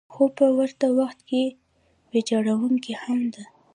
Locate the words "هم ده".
3.03-3.43